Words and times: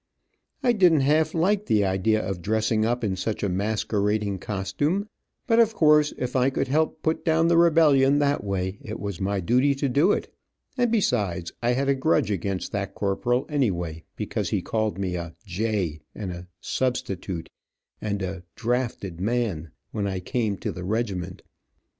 I 0.63 0.73
didn't 0.73 1.01
half 1.01 1.35
like 1.35 1.67
the 1.67 1.85
idea 1.85 2.19
of 2.27 2.41
dressing 2.41 2.85
up 2.85 3.03
in 3.03 3.15
such 3.15 3.43
a 3.43 3.49
masquering 3.49 4.39
costume, 4.39 5.07
but 5.45 5.59
of 5.59 5.75
course 5.75 6.11
if 6.17 6.35
I 6.35 6.49
could 6.49 6.67
help 6.69 7.03
put 7.03 7.23
down 7.23 7.49
the 7.49 7.57
rebellion 7.59 8.17
that 8.17 8.43
way, 8.43 8.79
it 8.81 8.99
was 8.99 9.21
my 9.21 9.39
duty 9.39 9.75
to 9.75 9.87
do 9.87 10.11
it, 10.11 10.33
and 10.75 10.91
besides, 10.91 11.51
I 11.61 11.73
had 11.73 11.87
a 11.87 11.93
grudge 11.93 12.31
against 12.31 12.71
that 12.71 12.95
corporal, 12.95 13.45
anyway, 13.47 14.03
because 14.15 14.49
he 14.49 14.63
called 14.63 14.97
me 14.97 15.15
a 15.15 15.35
"jay" 15.45 16.01
and 16.15 16.31
a 16.31 16.47
"substitute," 16.59 17.51
and 18.01 18.23
a 18.23 18.41
"drafted 18.55 19.19
man," 19.21 19.69
when 19.91 20.07
I 20.07 20.19
came 20.19 20.57
to 20.61 20.71
the 20.71 20.83
regiment. 20.83 21.43